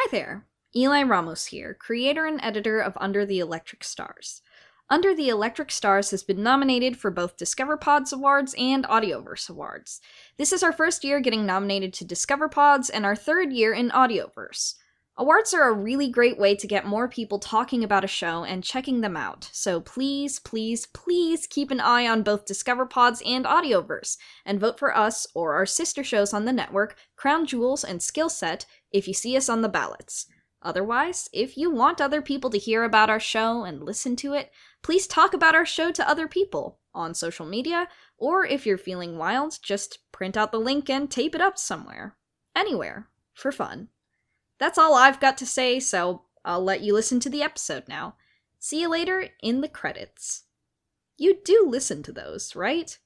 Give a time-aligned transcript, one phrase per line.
[0.00, 0.46] Hi there,
[0.76, 4.42] Eli Ramos here, creator and editor of Under the Electric Stars.
[4.88, 10.00] Under the Electric Stars has been nominated for both Discover Pods Awards and Audioverse Awards.
[10.36, 13.90] This is our first year getting nominated to Discover Pods and our third year in
[13.90, 14.74] Audioverse.
[15.20, 18.62] Awards are a really great way to get more people talking about a show and
[18.62, 23.44] checking them out, so please, please, please keep an eye on both Discover Pods and
[23.44, 28.00] Audioverse, and vote for us or our sister shows on the network, Crown Jewels and
[28.00, 30.26] Skill Set, if you see us on the ballots.
[30.62, 34.50] Otherwise, if you want other people to hear about our show and listen to it,
[34.82, 39.16] please talk about our show to other people on social media, or if you're feeling
[39.16, 42.16] wild, just print out the link and tape it up somewhere.
[42.56, 43.88] Anywhere, for fun.
[44.58, 48.16] That's all I've got to say, so I'll let you listen to the episode now.
[48.58, 50.44] See you later in the credits.
[51.16, 52.98] You do listen to those, right?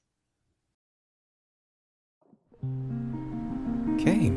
[3.99, 4.32] It's.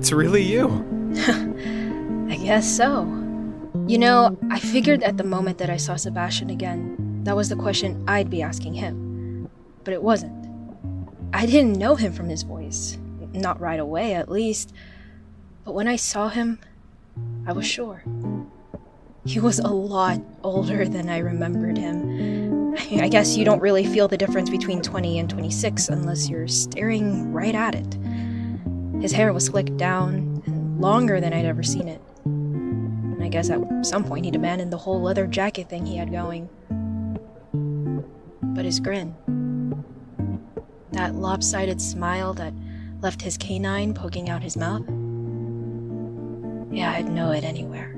[0.00, 0.66] It's really you.
[2.30, 3.02] I guess so.
[3.86, 7.56] You know, I figured at the moment that I saw Sebastian again, that was the
[7.56, 9.50] question I'd be asking him.
[9.84, 10.32] But it wasn't.
[11.34, 12.96] I didn't know him from his voice.
[13.34, 14.72] Not right away, at least.
[15.66, 16.60] But when I saw him,
[17.46, 18.02] I was sure.
[19.26, 22.74] He was a lot older than I remembered him.
[22.74, 27.30] I guess you don't really feel the difference between 20 and 26 unless you're staring
[27.34, 27.98] right at it.
[29.00, 32.02] His hair was slicked down and longer than I'd ever seen it.
[32.26, 36.12] And I guess at some point he'd abandoned the whole leather jacket thing he had
[36.12, 36.50] going.
[38.42, 39.14] But his grin,
[40.92, 42.52] that lopsided smile that
[43.00, 44.82] left his canine poking out his mouth,
[46.70, 47.94] yeah, I'd know it anywhere.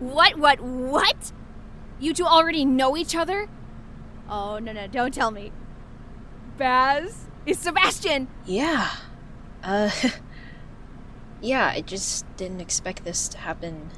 [0.00, 1.32] What, what, what?
[2.00, 3.48] You two already know each other?
[4.28, 5.52] Oh, no, no, don't tell me.
[6.58, 8.26] Baz is Sebastian!
[8.44, 8.90] Yeah.
[9.62, 9.90] Uh.
[11.42, 13.90] yeah, I just didn't expect this to happen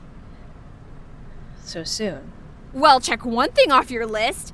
[1.62, 2.32] so soon.
[2.72, 4.52] Well, check one thing off your list.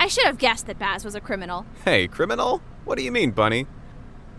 [0.00, 1.64] I should have guessed that Baz was a criminal.
[1.84, 2.60] Hey, criminal?
[2.84, 3.66] What do you mean, Bunny?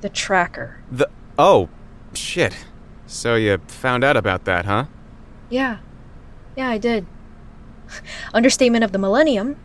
[0.02, 0.84] The tracker.
[0.92, 1.10] The.
[1.38, 1.70] Oh,
[2.14, 2.66] shit.
[3.06, 4.86] So you found out about that, huh?
[5.50, 5.78] Yeah.
[6.58, 7.06] Yeah, I did.
[8.34, 9.58] Understatement of the millennium,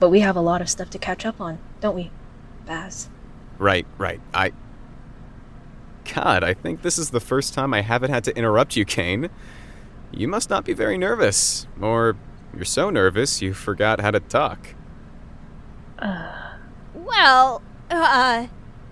[0.00, 2.10] but we have a lot of stuff to catch up on, don't we,
[2.66, 3.08] Baz?
[3.58, 4.20] Right, right.
[4.32, 4.52] I.
[6.12, 9.30] God, I think this is the first time I haven't had to interrupt you, Kane.
[10.12, 11.66] You must not be very nervous.
[11.80, 12.16] Or
[12.54, 14.74] you're so nervous you forgot how to talk.
[15.98, 16.32] Uh,
[16.94, 17.60] Well,
[17.90, 18.46] uh,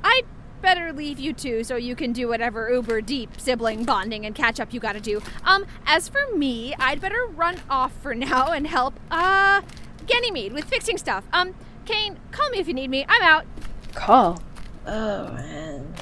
[0.04, 0.22] I'd
[0.60, 4.60] better leave you two so you can do whatever uber deep sibling bonding and catch
[4.60, 5.20] up you gotta do.
[5.44, 9.62] Um, as for me, I'd better run off for now and help, uh,
[10.06, 11.24] Ganymede with fixing stuff.
[11.32, 11.54] Um,
[11.86, 13.06] Kane, call me if you need me.
[13.08, 13.46] I'm out.
[13.94, 14.40] call.
[14.86, 15.94] Oh, man.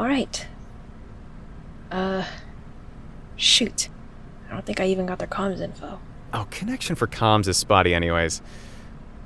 [0.00, 0.46] Alright.
[1.92, 2.24] Uh.
[3.36, 3.90] Shoot.
[4.48, 6.00] I don't think I even got their comms info.
[6.32, 8.40] Oh, connection for comms is spotty, anyways.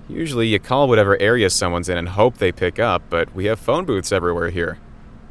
[0.09, 3.61] Usually you call whatever area someone's in and hope they pick up, but we have
[3.61, 4.79] phone booths everywhere here.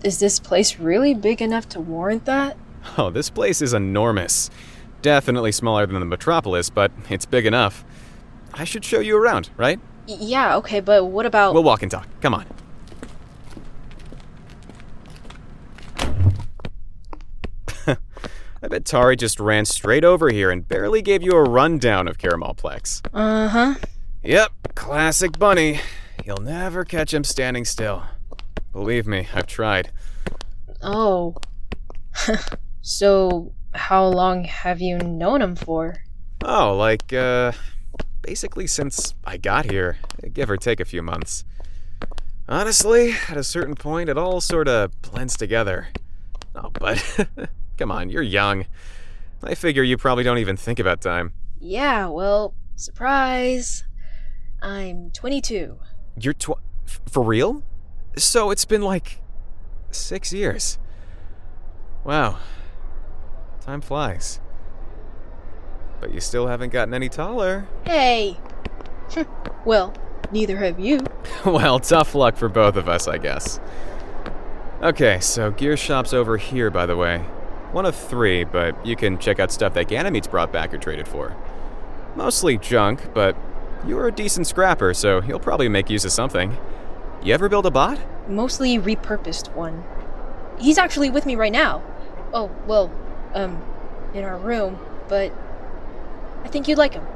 [0.02, 2.56] Is this place really big enough to warrant that?
[2.98, 4.50] Oh, this place is enormous.
[5.02, 7.84] Definitely smaller than the metropolis, but it's big enough.
[8.54, 9.80] I should show you around, right?
[10.08, 11.54] Y- yeah, okay, but what about.
[11.54, 12.08] We'll walk and talk.
[12.22, 12.46] Come on.
[18.64, 22.18] I bet Tari just ran straight over here and barely gave you a rundown of
[22.18, 23.02] Caramelplex.
[23.14, 23.76] Uh huh.
[24.24, 25.82] Yep, classic Bunny.
[26.24, 28.04] You'll never catch him standing still.
[28.72, 29.92] Believe me, I've tried.
[30.82, 31.36] Oh.
[32.82, 35.98] so, how long have you known him for?
[36.42, 37.52] Oh, like, uh,
[38.22, 39.98] basically since I got here,
[40.32, 41.44] give or take a few months.
[42.48, 45.90] Honestly, at a certain point, it all sort of blends together.
[46.56, 47.28] Oh, but
[47.78, 48.66] come on, you're young.
[49.44, 51.34] I figure you probably don't even think about time.
[51.60, 53.84] Yeah, well, surprise.
[54.62, 55.78] I'm 22.
[56.20, 56.52] You're tw-
[56.86, 57.64] f- for real?
[58.16, 59.22] So it's been like
[59.92, 60.78] six years.
[62.04, 62.38] Wow,
[63.62, 64.40] time flies.
[66.00, 67.68] But you still haven't gotten any taller.
[67.86, 68.38] Hey!
[69.66, 69.94] well,
[70.32, 71.00] neither have you.
[71.46, 73.60] well, tough luck for both of us, I guess.
[74.82, 77.24] Okay, so gear shop's over here, by the way.
[77.74, 81.08] One of three, but you can check out stuff that Ganymede's brought back or traded
[81.08, 81.36] for.
[82.16, 83.36] Mostly junk, but
[83.88, 86.56] you're a decent scrapper, so he'll probably make use of something.
[87.24, 88.00] You ever build a bot?
[88.30, 89.84] Mostly repurposed one.
[90.60, 91.82] He's actually with me right now.
[92.32, 92.92] Oh, well,
[93.34, 93.60] um,
[94.14, 94.80] in our room,
[95.10, 95.32] but
[96.44, 97.08] I think you'd like him.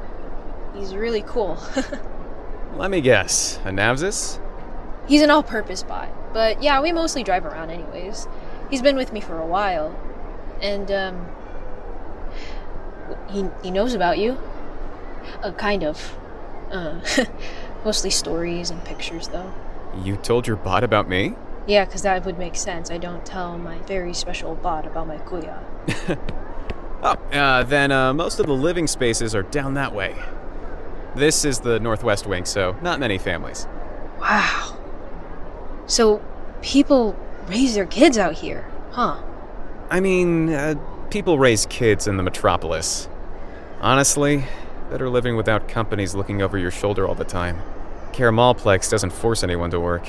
[0.74, 1.56] He's really cool.
[2.76, 3.58] Let me guess.
[3.64, 4.40] A Navsis?
[5.06, 8.26] He's an all purpose bot, but yeah, we mostly drive around anyways.
[8.70, 9.96] He's been with me for a while.
[10.60, 11.26] And, um.
[13.30, 14.38] He, he knows about you.
[15.42, 16.16] Uh, kind of.
[16.70, 17.00] Uh,
[17.84, 19.52] mostly stories and pictures, though.
[20.02, 21.34] You told your bot about me?
[21.66, 22.90] Yeah, because that would make sense.
[22.90, 25.62] I don't tell my very special bot about my kuya.
[27.00, 30.16] Oh, uh, then uh, most of the living spaces are down that way.
[31.14, 33.68] This is the northwest wing, so not many families.
[34.18, 34.76] Wow.
[35.86, 36.20] So,
[36.60, 37.16] people
[37.46, 39.22] raise their kids out here, huh?
[39.90, 40.74] I mean, uh,
[41.10, 43.08] people raise kids in the metropolis.
[43.80, 44.44] Honestly,
[44.90, 47.62] better living without companies looking over your shoulder all the time.
[48.12, 50.08] Caramalplex doesn't force anyone to work.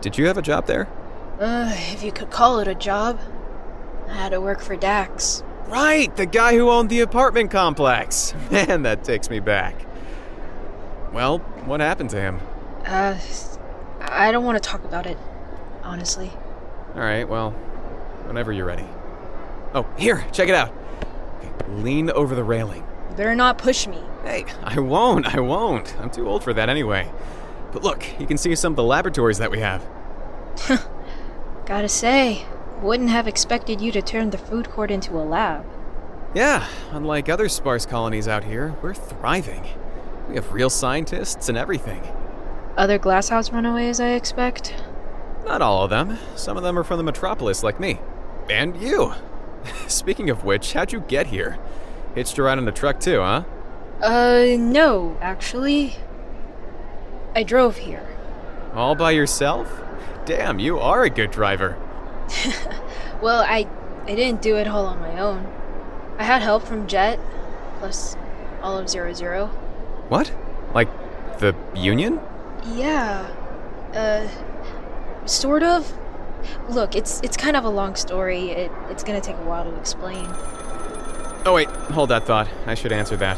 [0.00, 0.88] Did you have a job there?
[1.40, 3.18] Uh, if you could call it a job.
[4.08, 5.42] I had to work for Dax.
[5.68, 8.34] Right, the guy who owned the apartment complex.
[8.50, 9.86] Man, that takes me back.
[11.12, 12.40] Well, what happened to him?
[12.84, 13.18] Uh,
[14.00, 15.16] I don't want to talk about it,
[15.82, 16.30] honestly.
[16.94, 17.54] Alright, well,
[18.26, 18.86] whenever you're ready.
[19.74, 20.72] Oh, here, check it out.
[21.38, 22.84] Okay, lean over the railing.
[23.10, 24.00] You better not push me.
[24.24, 25.96] Hey, I won't, I won't.
[26.00, 27.10] I'm too old for that anyway.
[27.72, 29.82] But look, you can see some of the laboratories that we have.
[31.66, 32.44] Gotta say,
[32.82, 35.64] wouldn't have expected you to turn the food court into a lab.
[36.34, 39.66] Yeah, unlike other sparse colonies out here, we're thriving.
[40.28, 42.02] We have real scientists and everything.
[42.76, 44.74] Other glasshouse runaways, I expect?
[45.44, 46.18] Not all of them.
[46.36, 47.98] Some of them are from the metropolis, like me.
[48.50, 49.12] And you.
[49.86, 51.58] Speaking of which, how'd you get here?
[52.14, 53.44] Hitched a ride in a truck too, huh?
[54.02, 55.96] Uh, no, actually.
[57.34, 58.06] I drove here.
[58.74, 59.80] All by yourself?
[60.24, 61.76] Damn, you are a good driver.
[63.22, 63.68] Well, I
[64.04, 65.46] I didn't do it all on my own.
[66.18, 67.20] I had help from Jet,
[67.78, 68.16] plus
[68.60, 69.46] all of Zero Zero.
[70.08, 70.34] What?
[70.74, 70.88] Like
[71.38, 72.18] the Union?
[72.74, 73.30] Yeah.
[73.94, 74.26] Uh
[75.24, 75.92] sort of.
[76.68, 78.50] Look, it's it's kind of a long story.
[78.50, 80.26] It it's gonna take a while to explain.
[81.44, 82.48] Oh, wait, hold that thought.
[82.66, 83.36] I should answer that.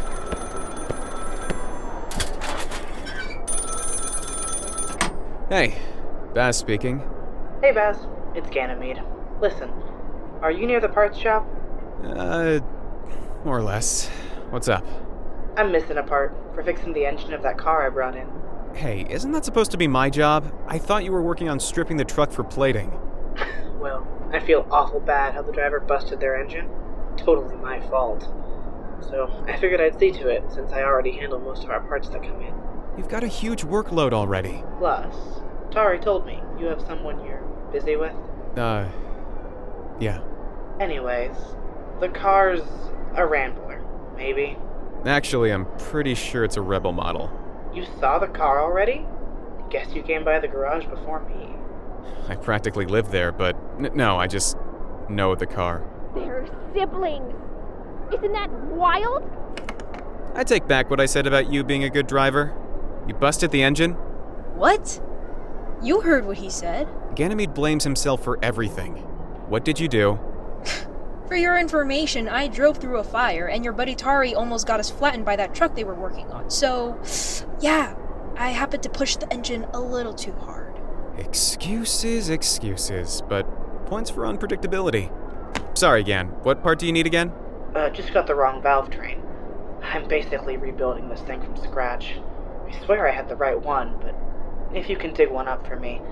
[5.48, 5.74] Hey,
[6.34, 7.02] Baz speaking.
[7.62, 7.96] Hey Baz,
[8.34, 9.00] it's Ganymede.
[9.40, 9.70] Listen,
[10.42, 11.46] are you near the parts shop?
[12.02, 12.60] Uh,
[13.44, 14.08] more or less.
[14.50, 14.84] What's up?
[15.56, 18.26] I'm missing a part for fixing the engine of that car I brought in.
[18.74, 20.52] Hey, isn't that supposed to be my job?
[20.66, 22.92] I thought you were working on stripping the truck for plating.
[23.78, 26.70] Well, I feel awful bad how the driver busted their engine.
[27.18, 28.22] Totally my fault.
[29.02, 32.08] So I figured I'd see to it since I already handle most of our parts
[32.08, 32.54] that come in.
[32.96, 34.64] You've got a huge workload already.
[34.78, 35.14] Plus,
[35.70, 37.42] Tari told me you have someone you're
[37.72, 38.14] busy with.
[38.56, 38.88] Uh,
[40.00, 40.22] yeah.
[40.80, 41.36] Anyways,
[42.00, 42.62] the car's
[43.16, 43.84] a Rambler,
[44.16, 44.56] maybe.
[45.04, 47.30] Actually, I'm pretty sure it's a Rebel model.
[47.74, 49.04] You saw the car already?
[49.70, 51.54] Guess you came by the garage before me.
[52.28, 54.56] I practically live there, but n- no, I just
[55.08, 55.82] know the car.
[56.14, 57.34] They're siblings.
[58.14, 59.28] Isn't that wild?
[60.34, 62.54] I take back what I said about you being a good driver.
[63.08, 63.92] You busted the engine?
[64.54, 65.00] What?
[65.82, 66.88] You heard what he said.
[67.14, 68.94] Ganymede blames himself for everything.
[69.48, 70.18] What did you do?
[71.26, 74.90] For your information, I drove through a fire, and your buddy Tari almost got us
[74.90, 76.50] flattened by that truck they were working on.
[76.50, 77.00] So,
[77.60, 77.96] yeah,
[78.36, 80.78] I happened to push the engine a little too hard.
[81.16, 83.46] Excuses, excuses, but
[83.86, 85.10] points for unpredictability.
[85.78, 86.28] Sorry, Gan.
[86.42, 87.32] What part do you need again?
[87.74, 89.22] Uh, just got the wrong valve train.
[89.82, 92.16] I'm basically rebuilding this thing from scratch.
[92.68, 94.14] I swear I had the right one, but
[94.76, 96.02] if you can dig one up for me,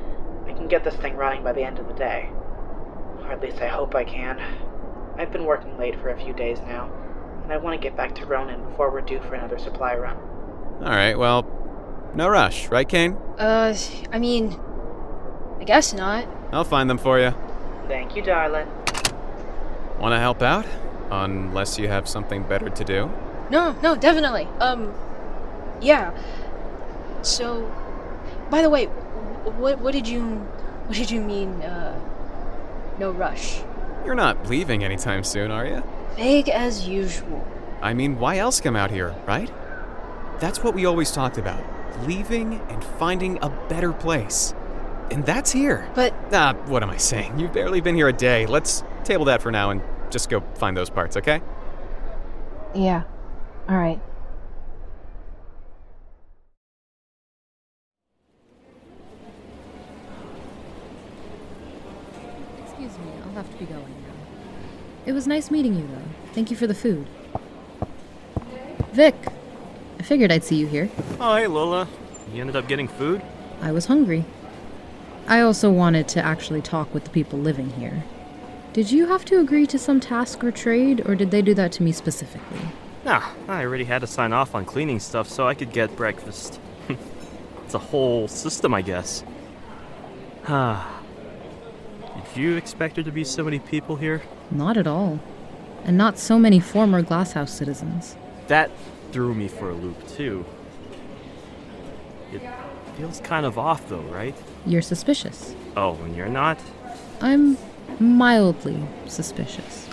[0.47, 2.31] I can get this thing running by the end of the day.
[3.21, 4.41] Or at least I hope I can.
[5.19, 6.91] I've been working late for a few days now,
[7.43, 10.17] and I want to get back to Ronan before we're due for another supply run.
[10.83, 11.47] Alright, well,
[12.15, 13.17] no rush, right, Kane?
[13.39, 13.75] Uh,
[14.11, 14.59] I mean,
[15.61, 16.27] I guess not.
[16.51, 17.35] I'll find them for you.
[17.89, 18.69] Thank you, darling.
[19.99, 20.67] Want to help out?
[21.11, 23.11] Unless you have something better to do?
[23.51, 24.49] No, no, definitely.
[24.61, 24.95] Um,
[25.81, 26.17] yeah.
[27.23, 27.71] So,
[28.51, 30.23] by the way, what what did you
[30.87, 31.61] what did you mean?
[31.63, 32.01] Uh,
[32.99, 33.63] no rush.
[34.05, 35.83] You're not leaving anytime soon, are you?
[36.17, 37.47] Vague as usual.
[37.81, 39.51] I mean, why else come out here, right?
[40.41, 41.63] That's what we always talked about
[42.07, 44.55] leaving and finding a better place.
[45.11, 45.89] And that's here.
[45.95, 47.39] But Ah, what am I saying?
[47.39, 48.47] You've barely been here a day.
[48.47, 51.41] Let's table that for now and just go find those parts, okay?
[52.75, 53.03] yeah,
[53.69, 54.01] all right.
[62.63, 64.15] Excuse me, I'll have to be going now.
[65.05, 66.33] It was nice meeting you, though.
[66.33, 67.07] Thank you for the food.
[68.93, 69.15] Vic,
[69.99, 70.91] I figured I'd see you here.
[71.19, 71.89] Oh, hey, Lola.
[72.33, 73.21] You ended up getting food?
[73.61, 74.25] I was hungry.
[75.27, 78.05] I also wanted to actually talk with the people living here.
[78.73, 81.73] Did you have to agree to some task or trade, or did they do that
[81.73, 82.61] to me specifically?
[83.05, 86.61] Nah, I already had to sign off on cleaning stuff so I could get breakfast.
[87.65, 89.25] it's a whole system, I guess.
[90.49, 91.01] Ah.
[92.35, 94.23] Did you expect there to be so many people here?
[94.53, 95.19] Not at all.
[95.85, 98.17] And not so many former Glasshouse citizens.
[98.47, 98.71] That
[99.11, 100.45] threw me for a loop, too.
[102.33, 102.43] It
[102.97, 104.35] feels kind of off, though, right?
[104.65, 105.55] You're suspicious.
[105.77, 106.59] Oh, and you're not?
[107.21, 107.57] I'm
[107.99, 109.89] mildly suspicious.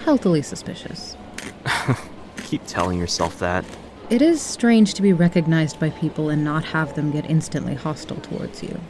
[0.00, 1.16] Healthily suspicious.
[2.44, 3.64] Keep telling yourself that.
[4.10, 8.16] It is strange to be recognized by people and not have them get instantly hostile
[8.16, 8.80] towards you.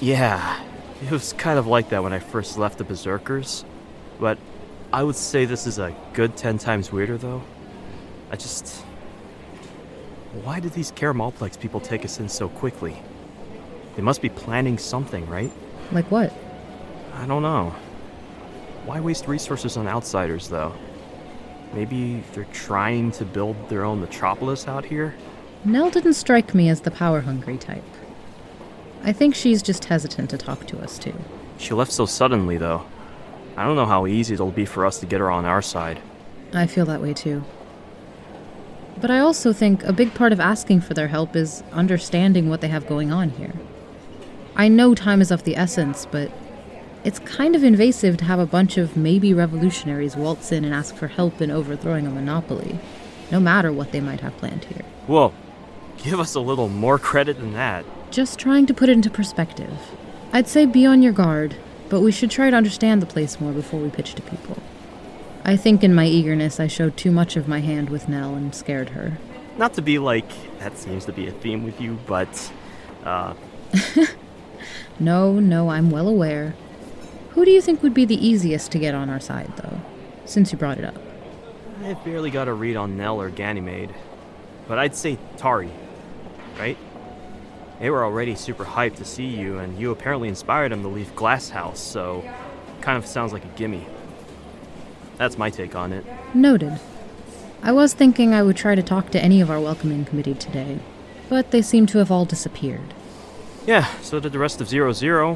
[0.00, 0.62] Yeah,
[1.02, 3.64] it was kind of like that when I first left the Berserkers.
[4.18, 4.38] But
[4.92, 7.42] I would say this is a good 10 times weirder, though.
[8.30, 8.84] I just.
[10.42, 12.96] Why did these Caramalplex people take us in so quickly?
[13.96, 15.50] They must be planning something, right?
[15.92, 16.32] Like what?
[17.14, 17.74] I don't know.
[18.84, 20.72] Why waste resources on outsiders, though?
[21.74, 25.14] Maybe they're trying to build their own metropolis out here?
[25.64, 27.82] Nell didn't strike me as the power hungry type.
[29.02, 31.14] I think she's just hesitant to talk to us, too.
[31.58, 32.84] She left so suddenly, though.
[33.58, 36.00] I don't know how easy it'll be for us to get her on our side.
[36.54, 37.42] I feel that way, too.
[39.00, 42.60] But I also think a big part of asking for their help is understanding what
[42.60, 43.54] they have going on here.
[44.54, 46.30] I know time is of the essence, but
[47.02, 50.94] it's kind of invasive to have a bunch of maybe revolutionaries waltz in and ask
[50.94, 52.78] for help in overthrowing a monopoly,
[53.32, 54.84] no matter what they might have planned here.
[55.08, 55.34] Whoa,
[55.96, 57.84] give us a little more credit than that.
[58.12, 59.76] Just trying to put it into perspective.
[60.32, 61.56] I'd say be on your guard,
[61.88, 64.62] but we should try to understand the place more before we pitch to people.
[65.44, 68.54] I think in my eagerness I showed too much of my hand with Nell and
[68.54, 69.18] scared her.
[69.56, 70.28] Not to be like,
[70.58, 72.52] that seems to be a theme with you, but,
[73.04, 73.34] uh.
[75.00, 76.54] no, no, I'm well aware.
[77.30, 79.80] Who do you think would be the easiest to get on our side, though,
[80.24, 80.96] since you brought it up?
[81.84, 83.94] I've barely got a read on Nell or Ganymede,
[84.66, 85.70] but I'd say Tari,
[86.58, 86.76] right?
[87.80, 91.14] They were already super hyped to see you, and you apparently inspired them to leave
[91.14, 92.28] Glasshouse, so
[92.80, 93.86] kind of sounds like a gimme.
[95.16, 96.04] That's my take on it.
[96.34, 96.80] Noted.
[97.62, 100.78] I was thinking I would try to talk to any of our welcoming committee today,
[101.28, 102.94] but they seem to have all disappeared.
[103.66, 105.34] Yeah, so did the rest of Zero Zero.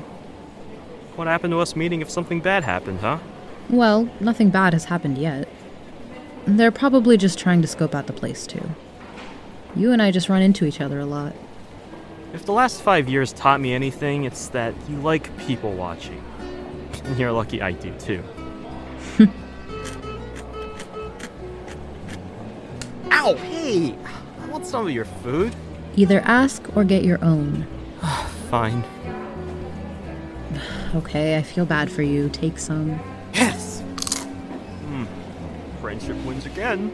[1.16, 3.18] What happened to us meeting if something bad happened, huh?
[3.68, 5.48] Well, nothing bad has happened yet.
[6.46, 8.70] They're probably just trying to scope out the place, too.
[9.76, 11.34] You and I just run into each other a lot.
[12.32, 16.24] If the last five years taught me anything, it's that you like people watching.
[17.04, 18.24] And you're lucky I do, too.
[23.10, 23.94] Ow, hey!
[24.40, 25.54] I want some of your food.
[25.94, 27.66] Either ask or get your own.
[28.50, 28.82] Fine.
[30.94, 32.28] Okay, I feel bad for you.
[32.28, 33.00] Take some.
[33.32, 33.80] Yes!
[33.80, 35.06] Hmm.
[35.80, 36.92] Friendship wins again.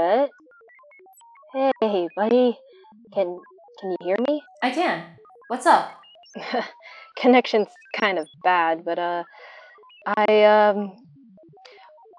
[0.00, 0.30] Jet?
[1.52, 2.58] Hey, buddy.
[3.12, 3.38] Can
[3.80, 4.42] can you hear me?
[4.62, 5.04] I can.
[5.48, 5.90] What's up?
[7.18, 9.24] Connection's kind of bad, but uh
[10.06, 10.96] I um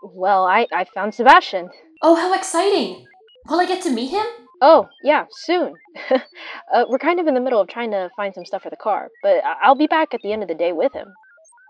[0.04, 1.70] well, I I found Sebastian.
[2.04, 3.08] Oh, how exciting!
[3.50, 4.26] Will I get to meet him?
[4.62, 5.74] Oh, yeah, soon.
[6.12, 8.76] uh, we're kind of in the middle of trying to find some stuff for the
[8.76, 11.08] car, but I- I'll be back at the end of the day with him.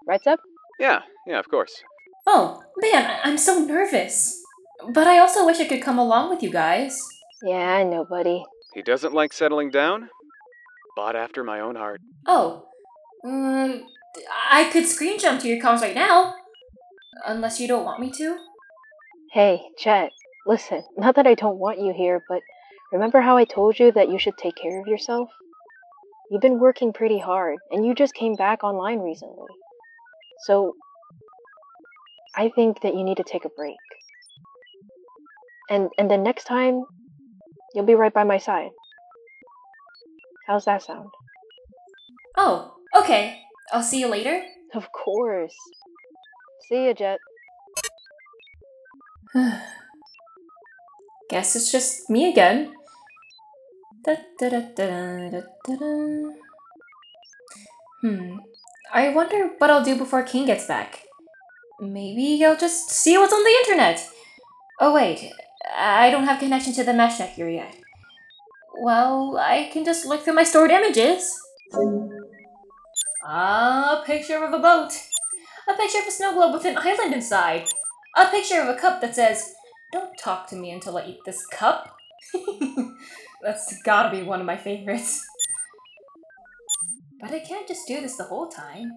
[0.06, 0.40] Right, Seb?
[0.78, 1.82] Yeah, yeah, of course.
[2.28, 4.41] Oh, man, I- I'm so nervous.
[4.90, 7.02] But I also wish I could come along with you guys.
[7.44, 8.44] Yeah, I know, buddy.
[8.74, 10.10] He doesn't like settling down?
[10.96, 12.02] Bought after my own heart.
[12.26, 12.68] Oh,
[13.24, 13.86] um,
[14.50, 16.36] I could screen jump to your comms right now.
[17.26, 18.38] Unless you don't want me to.
[19.32, 20.12] Hey, Jet,
[20.46, 22.42] listen, not that I don't want you here, but
[22.92, 25.30] remember how I told you that you should take care of yourself?
[26.30, 29.48] You've been working pretty hard, and you just came back online recently.
[30.46, 30.74] So,
[32.36, 33.76] I think that you need to take a break.
[35.72, 36.84] And and then next time,
[37.74, 38.72] you'll be right by my side.
[40.46, 41.08] How's that sound?
[42.36, 43.40] Oh, okay.
[43.72, 44.44] I'll see you later.
[44.76, 45.56] Of course.
[46.68, 47.20] See ya, Jet.
[51.30, 52.74] Guess it's just me again.
[54.04, 56.32] Da, da, da, da, da, da, da.
[58.02, 58.40] Hmm.
[58.92, 61.04] I wonder what I'll do before King gets back.
[61.80, 64.06] Maybe I'll just see what's on the internet.
[64.82, 65.32] Oh wait,
[65.76, 67.76] I don't have connection to the mesh here yet.
[68.82, 71.40] Well, I can just look through my stored images.
[73.26, 74.92] A picture of a boat.
[75.70, 77.70] A picture of a snow globe with an island inside.
[78.18, 79.54] A picture of a cup that says,
[79.94, 81.96] Don't talk to me until I eat this cup.
[83.42, 85.26] That's gotta be one of my favorites.
[87.20, 88.92] But I can't just do this the whole time.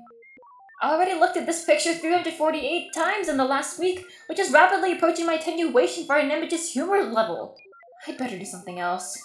[0.84, 4.92] I already looked at this picture 348 times in the last week, which is rapidly
[4.92, 7.56] approaching my attenuation for an image's humor level.
[8.06, 9.16] I'd better do something else.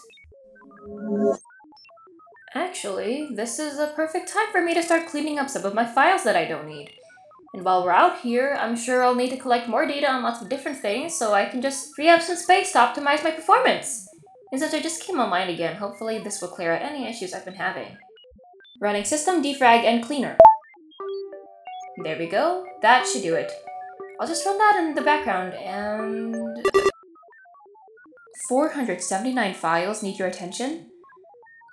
[2.55, 5.85] Actually, this is a perfect time for me to start cleaning up some of my
[5.85, 6.93] files that I don't need.
[7.53, 10.41] And while we're out here, I'm sure I'll need to collect more data on lots
[10.41, 14.07] of different things so I can just free up some space to optimize my performance.
[14.53, 17.43] And since I just came online again, hopefully this will clear out any issues I've
[17.43, 17.97] been having.
[18.79, 20.37] Running system defrag and cleaner.
[22.03, 22.65] There we go.
[22.81, 23.51] That should do it.
[24.19, 26.35] I'll just run that in the background and...
[28.47, 30.87] 479 files need your attention?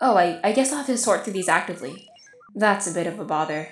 [0.00, 2.08] Oh, I, I guess I'll have to sort through these actively.
[2.54, 3.68] That's a bit of a bother.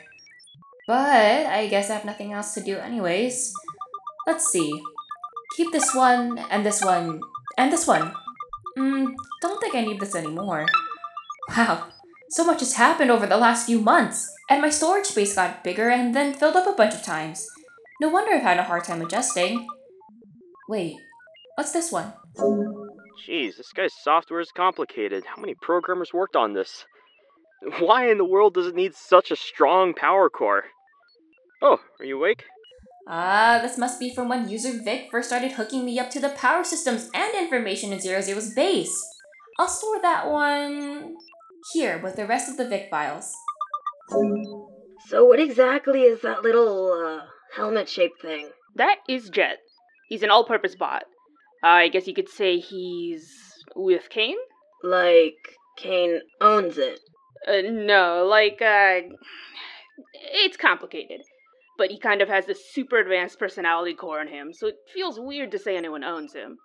[0.87, 3.52] But I guess I have nothing else to do anyways.
[4.26, 4.73] Let's see.
[5.56, 7.20] Keep this one, and this one,
[7.58, 8.12] and this one.
[8.76, 9.06] Hmm,
[9.40, 10.66] don't think I need this anymore.
[11.56, 11.88] Wow,
[12.35, 15.88] so much has happened over the last few months, and my storage space got bigger
[15.88, 17.47] and then filled up a bunch of times.
[18.00, 19.69] No wonder I've had a hard time adjusting.
[20.69, 20.97] Wait,
[21.55, 22.12] what's this one?
[22.37, 25.23] Jeez, this guy's software is complicated.
[25.25, 26.87] How many programmers worked on this?
[27.79, 30.64] Why in the world does it need such a strong power core?
[31.62, 32.43] Oh, are you awake?
[33.07, 36.31] Ah, this must be from when user Vic first started hooking me up to the
[36.31, 38.93] power systems and information in Zero Zero's base.
[39.57, 41.14] I'll store that one
[41.73, 43.33] here with the rest of the Vic files.
[45.09, 48.50] So, what exactly is that little uh, helmet shaped thing?
[48.76, 49.59] That is Jet.
[50.09, 51.04] He's an all purpose bot.
[51.62, 53.33] I guess you could say he's
[53.75, 54.37] with Kane?
[54.83, 57.00] Like, Kane owns it.
[57.47, 59.00] Uh, no, like, uh.
[60.12, 61.21] It's complicated.
[61.78, 65.18] But he kind of has this super advanced personality core in him, so it feels
[65.18, 66.59] weird to say anyone owns him.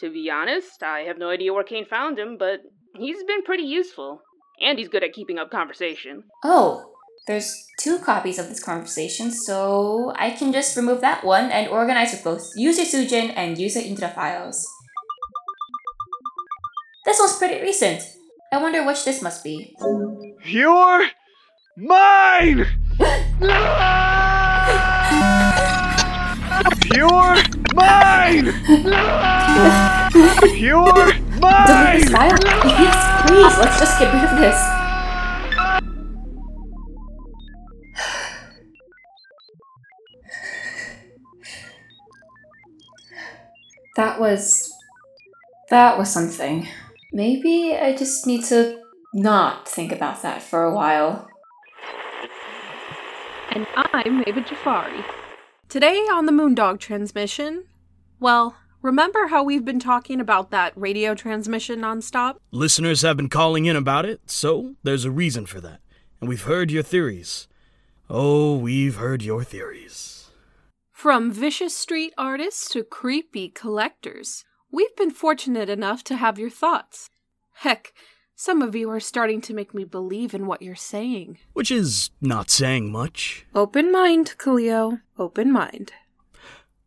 [0.00, 2.60] To be honest, I have no idea where Kane found him, but
[2.98, 4.22] he's been pretty useful.
[4.60, 6.24] And he's good at keeping up conversation.
[6.42, 6.92] Oh,
[7.28, 12.10] there's two copies of this conversation, so I can just remove that one and organize
[12.12, 14.66] with both user Sujin and user Indra files.
[17.04, 18.02] This one's pretty recent.
[18.52, 19.76] I wonder which this must be.
[20.44, 21.06] You're
[21.76, 22.66] mine!
[26.94, 27.36] You're
[27.74, 28.46] mine!
[30.58, 32.00] You're Delete mine!
[32.00, 32.38] this file?
[32.64, 34.58] Yes, please, let's just get rid of this.
[43.96, 44.72] That was.
[45.70, 46.66] That was something.
[47.12, 51.28] Maybe I just need to not think about that for a while.
[53.50, 55.04] And I'm Ava Jafari.
[55.68, 57.64] Today on the Moondog transmission,
[58.18, 62.36] well, remember how we've been talking about that radio transmission nonstop?
[62.50, 65.80] Listeners have been calling in about it, so there's a reason for that.
[66.20, 67.48] And we've heard your theories.
[68.10, 70.30] Oh, we've heard your theories.
[70.92, 77.08] From vicious street artists to creepy collectors, we've been fortunate enough to have your thoughts.
[77.56, 77.92] Heck,
[78.34, 81.38] some of you are starting to make me believe in what you're saying.
[81.52, 83.46] Which is not saying much.
[83.54, 85.00] Open mind, Cleo.
[85.18, 85.92] Open mind.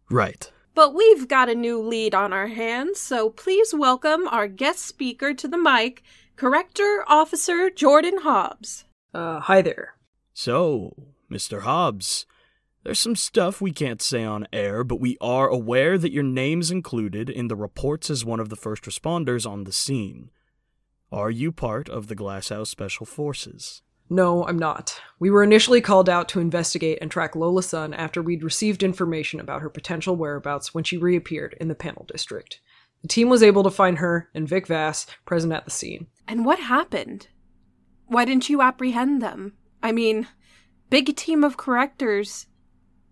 [0.10, 0.51] Right.
[0.74, 5.34] But we've got a new lead on our hands, so please welcome our guest speaker
[5.34, 6.02] to the mic,
[6.38, 8.86] Corrector Officer Jordan Hobbs.
[9.14, 9.96] Uh, hi there.
[10.34, 10.96] So,
[11.30, 11.62] Mr.
[11.64, 12.26] Hobbs,
[12.84, 16.72] there's some stuff we can't say on air, but we are aware that your name's
[16.72, 20.32] included in the reports as one of the first responders on the scene.
[21.12, 23.82] Are you part of the Glasshouse Special Forces?
[24.12, 25.00] No, I'm not.
[25.19, 29.39] We were initially called out to investigate and track Lola Sun after we'd received information
[29.39, 32.60] about her potential whereabouts when she reappeared in the panel district.
[33.04, 36.08] The team was able to find her and Vic Vass present at the scene.
[36.28, 37.30] And what happened?
[38.08, 39.54] Why didn't you apprehend them?
[39.82, 40.28] I mean,
[40.89, 42.47] big team of correctors.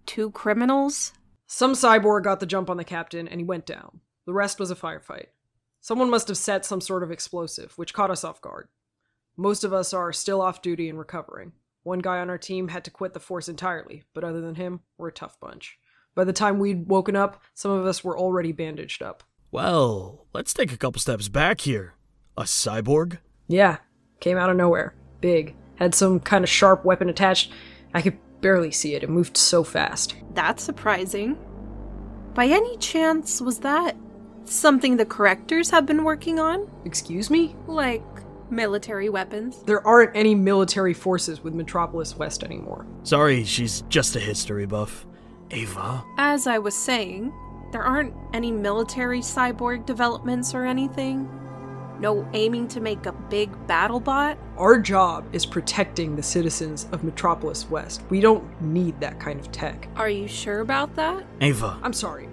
[0.05, 1.13] Two criminals?
[1.47, 4.01] Some cyborg got the jump on the captain and he went down.
[4.25, 5.27] The rest was a firefight.
[5.79, 8.67] Someone must have set some sort of explosive, which caught us off guard.
[9.39, 11.53] Most of us are still off duty and recovering.
[11.83, 14.81] One guy on our team had to quit the force entirely, but other than him,
[14.97, 15.79] we're a tough bunch.
[16.13, 19.23] By the time we'd woken up, some of us were already bandaged up.
[19.49, 21.93] Well, let's take a couple steps back here.
[22.37, 23.19] A cyborg?
[23.47, 23.77] Yeah,
[24.19, 24.93] came out of nowhere.
[25.21, 25.55] Big.
[25.75, 27.53] Had some kind of sharp weapon attached.
[27.93, 29.03] I could barely see it.
[29.03, 30.15] It moved so fast.
[30.33, 31.37] That's surprising.
[32.33, 33.95] By any chance, was that
[34.43, 36.69] something the correctors have been working on?
[36.83, 37.55] Excuse me?
[37.67, 38.03] Like
[38.51, 39.63] military weapons?
[39.63, 42.85] There aren't any military forces with Metropolis West anymore.
[43.03, 45.05] Sorry, she's just a history buff.
[45.51, 46.03] Ava?
[46.17, 47.33] As I was saying,
[47.71, 51.29] there aren't any military cyborg developments or anything.
[51.99, 54.37] No aiming to make a big battle bot?
[54.57, 58.03] Our job is protecting the citizens of Metropolis West.
[58.09, 59.89] We don't need that kind of tech.
[59.95, 61.25] Are you sure about that?
[61.41, 61.77] Ava.
[61.83, 62.27] I'm sorry.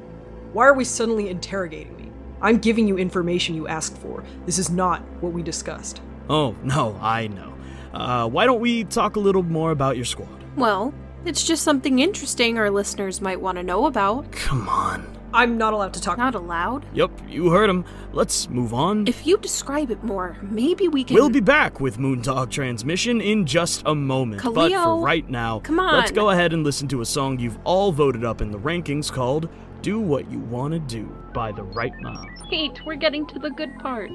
[0.53, 1.96] Why are we suddenly interrogating me?
[2.41, 4.25] I'm giving you information you asked for.
[4.45, 6.01] This is not what we discussed.
[6.29, 7.55] Oh, no, I know.
[7.93, 10.29] Uh, why don't we talk a little more about your squad?
[10.57, 10.93] Well,
[11.25, 14.31] it's just something interesting our listeners might want to know about.
[14.33, 15.17] Come on.
[15.33, 16.17] I'm not allowed to talk.
[16.17, 16.87] Not allowed?
[16.95, 17.85] Yep, you heard him.
[18.13, 19.07] Let's move on.
[19.07, 21.15] If you describe it more, maybe we can.
[21.15, 24.43] We'll be back with Moondog Transmission in just a moment.
[24.43, 25.95] But for right now, come on.
[25.95, 29.13] let's go ahead and listen to a song you've all voted up in the rankings
[29.13, 29.49] called
[29.87, 32.27] Do What You Wanna Do by The Right Mob.
[32.51, 34.11] Wait, we're getting to the good part.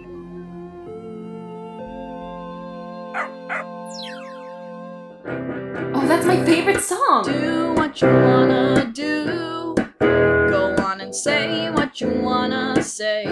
[5.95, 7.23] Oh, that's my favorite song.
[7.23, 9.73] Do what you wanna do.
[10.01, 13.23] Go on and say what you wanna say.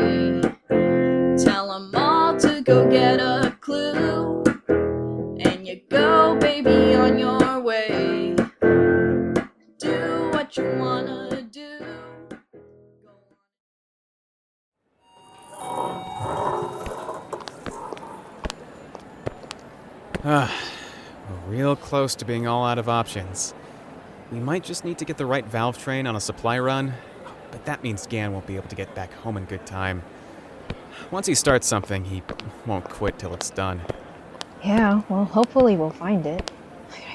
[0.69, 4.45] Tell them all to go get a clue.
[5.41, 8.33] And you go, baby, on your way.
[9.77, 11.18] Do what you wanna
[20.25, 20.53] Ah,
[21.29, 23.53] we're real close to being all out of options.
[24.33, 26.93] We might just need to get the right valve train on a supply run,
[27.51, 30.03] but that means Gan won't be able to get back home in good time.
[31.09, 32.21] Once he starts something, he
[32.65, 33.79] won't quit till it's done.
[34.61, 36.51] Yeah, well, hopefully we'll find it.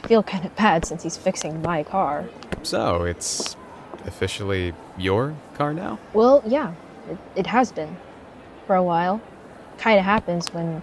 [0.03, 2.27] I feel kind of bad since he's fixing my car.
[2.63, 3.55] So, it's
[4.07, 5.99] officially your car now?
[6.15, 6.73] Well, yeah,
[7.11, 7.99] it, it has been.
[8.67, 9.21] For a while.
[9.77, 10.83] Kinda happens when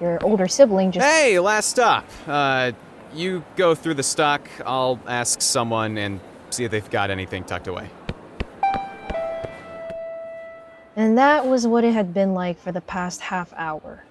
[0.00, 1.06] your older sibling just.
[1.06, 2.04] Hey, last stop.
[2.26, 2.72] Uh,
[3.14, 4.48] you go through the stock.
[4.64, 7.90] I'll ask someone and see if they've got anything tucked away.
[10.96, 14.04] And that was what it had been like for the past half hour.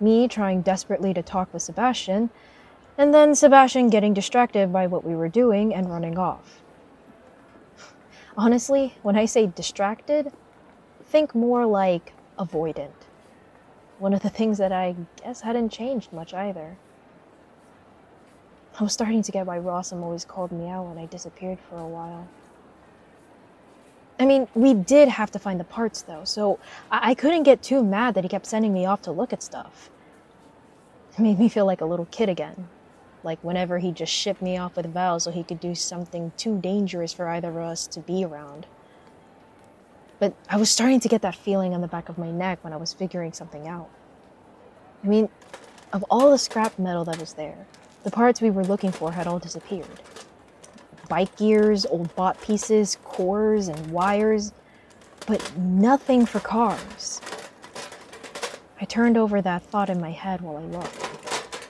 [0.00, 2.28] Me trying desperately to talk with Sebastian,
[2.98, 6.60] and then Sebastian getting distracted by what we were doing and running off.
[8.36, 10.32] Honestly, when I say distracted,
[11.04, 13.03] think more like avoidant.
[13.98, 16.76] One of the things that I guess hadn't changed much either.
[18.78, 21.78] I was starting to get why Rossum always called me out when I disappeared for
[21.78, 22.26] a while.
[24.18, 26.58] I mean, we did have to find the parts though, so
[26.90, 29.42] I, I couldn't get too mad that he kept sending me off to look at
[29.42, 29.90] stuff.
[31.12, 32.68] It made me feel like a little kid again.
[33.22, 36.58] Like whenever he just shipped me off with Val so he could do something too
[36.58, 38.66] dangerous for either of us to be around.
[40.18, 42.72] But I was starting to get that feeling on the back of my neck when
[42.72, 43.88] I was figuring something out.
[45.02, 45.28] I mean,
[45.92, 47.66] of all the scrap metal that was there,
[48.04, 50.00] the parts we were looking for had all disappeared
[51.08, 54.52] bike gears, old bot pieces, cores, and wires,
[55.26, 57.20] but nothing for cars.
[58.80, 61.10] I turned over that thought in my head while I looked.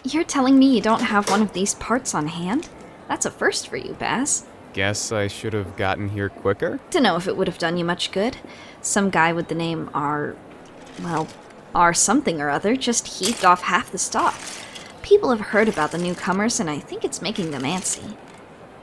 [0.04, 2.68] You're telling me you don't have one of these parts on hand?
[3.08, 4.46] That's a first for you, Baz.
[4.74, 6.80] Guess I should have gotten here quicker?
[6.90, 8.38] Dunno if it would have done you much good.
[8.82, 10.34] Some guy with the name R.
[11.00, 11.28] well,
[11.74, 14.34] R something or other just heaved off half the stock.
[15.02, 18.16] People have heard about the newcomers, and I think it's making them antsy.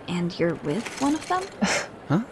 [0.08, 1.44] And you're with one of them?
[2.08, 2.24] Huh?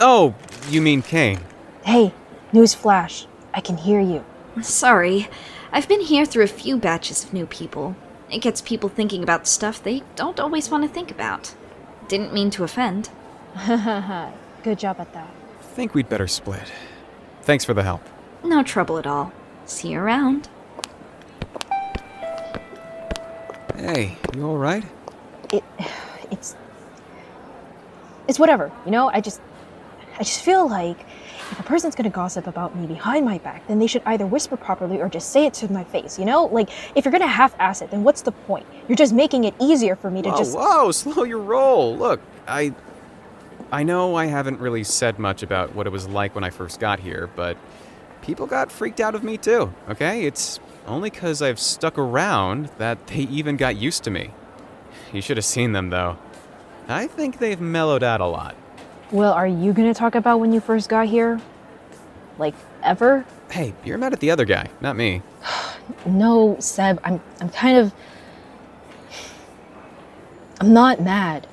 [0.00, 0.34] Oh,
[0.70, 1.40] you mean Kane.
[1.84, 2.14] Hey,
[2.52, 3.26] news flash.
[3.52, 4.24] I can hear you.
[4.62, 5.28] Sorry.
[5.72, 7.96] I've been here through a few batches of new people.
[8.30, 11.54] It gets people thinking about stuff they don't always want to think about.
[12.08, 13.10] Didn't mean to offend.
[14.62, 15.30] Good job at that.
[15.60, 16.72] Think we'd better split.
[17.42, 18.02] Thanks for the help.
[18.42, 19.32] No trouble at all.
[19.64, 20.48] See you around.
[23.76, 24.84] Hey, you alright?
[25.52, 25.64] It,
[26.30, 26.56] it's,
[28.28, 28.70] it's whatever.
[28.84, 29.40] You know, I just,
[30.14, 31.00] I just feel like
[31.50, 34.56] if a person's gonna gossip about me behind my back, then they should either whisper
[34.56, 36.18] properly or just say it to my face.
[36.18, 38.66] You know, like if you're gonna half-ass it, then what's the point?
[38.88, 40.56] You're just making it easier for me to whoa, just.
[40.56, 41.96] whoa, slow your roll.
[41.96, 42.74] Look, I.
[43.72, 46.78] I know I haven't really said much about what it was like when I first
[46.78, 47.56] got here, but
[48.22, 50.26] people got freaked out of me too, okay?
[50.26, 54.30] It's only because I've stuck around that they even got used to me.
[55.12, 56.18] You should have seen them, though.
[56.88, 58.54] I think they've mellowed out a lot.
[59.10, 61.40] Well, are you gonna talk about when you first got here?
[62.38, 63.24] Like ever?
[63.50, 65.22] Hey, you're mad at the other guy, not me.
[66.06, 66.98] No, Seb.
[67.04, 67.92] I'm, I'm kind of.
[70.58, 71.46] I'm not mad.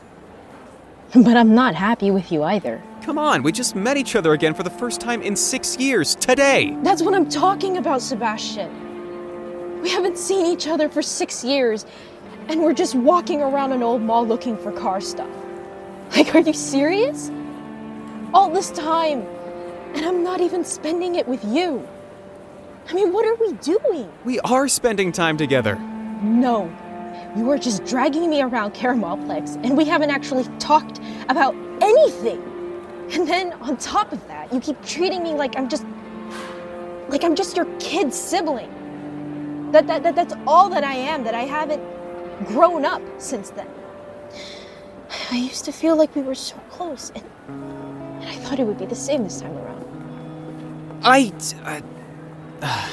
[1.13, 2.81] But I'm not happy with you either.
[3.01, 6.15] Come on, we just met each other again for the first time in six years,
[6.15, 6.77] today!
[6.81, 9.81] That's what I'm talking about, Sebastian.
[9.81, 11.85] We haven't seen each other for six years,
[12.47, 15.29] and we're just walking around an old mall looking for car stuff.
[16.15, 17.31] Like, are you serious?
[18.33, 19.21] All this time,
[19.93, 21.87] and I'm not even spending it with you.
[22.89, 24.11] I mean, what are we doing?
[24.23, 25.75] We are spending time together.
[26.21, 26.71] No.
[27.35, 32.41] You are just dragging me around Caramelplex, and we haven't actually talked about anything.
[33.11, 35.85] And then on top of that, you keep treating me like I'm just
[37.09, 38.71] like I'm just your kid sibling.
[39.71, 41.83] That, that, that that's all that I am, that I haven't
[42.47, 43.67] grown up since then.
[45.29, 47.23] I used to feel like we were so close, and,
[48.51, 49.85] thought it would be the same this time around.
[51.03, 51.31] I.
[52.61, 52.89] Uh,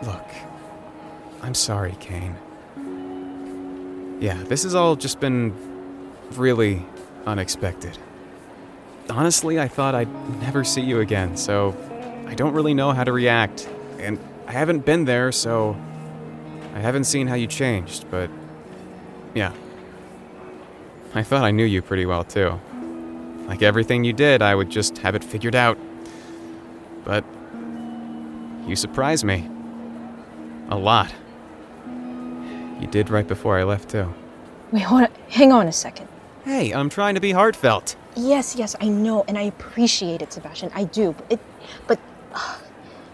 [0.06, 0.24] look,
[1.42, 2.36] I'm sorry, Kane.
[4.20, 5.52] Yeah, this has all just been
[6.34, 6.86] really
[7.26, 7.98] unexpected.
[9.10, 11.74] Honestly, I thought I'd never see you again, so
[12.28, 13.68] I don't really know how to react.
[13.98, 15.76] And I haven't been there, so
[16.76, 18.30] I haven't seen how you changed, but
[19.34, 19.52] yeah.
[21.12, 22.60] I thought I knew you pretty well, too.
[23.46, 25.78] Like everything you did, I would just have it figured out.
[27.04, 27.24] But
[28.66, 29.48] you surprised me.
[30.70, 31.12] A lot.
[32.80, 34.12] You did right before I left, too.
[34.70, 35.08] Wait, hold on.
[35.28, 36.08] Hang on a second.
[36.44, 37.94] Hey, I'm trying to be heartfelt.
[38.16, 40.70] Yes, yes, I know, and I appreciate it, Sebastian.
[40.74, 41.12] I do.
[41.12, 41.40] But, it,
[41.86, 42.00] but
[42.34, 42.58] uh,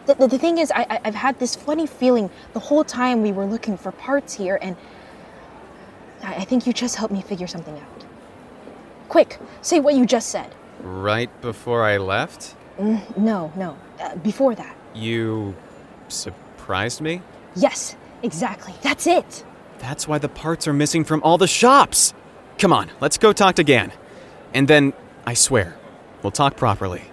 [0.07, 3.23] the, the, the thing is, I, I, I've had this funny feeling the whole time
[3.23, 4.77] we were looking for parts here, and
[6.23, 7.98] I, I think you just helped me figure something out.
[9.09, 10.55] Quick, say what you just said.
[10.81, 12.55] Right before I left?
[12.79, 13.77] Mm, no, no.
[14.01, 14.77] Uh, before that.
[14.94, 15.57] You
[16.09, 17.23] surprised me?
[17.57, 18.75] Yes, exactly.
[18.83, 19.44] That's it.
[19.79, 22.12] That's why the parts are missing from all the shops.
[22.59, 23.92] Come on, let's go talk to Gan.
[24.53, 24.92] And then,
[25.27, 25.77] I swear,
[26.23, 27.05] we'll talk properly.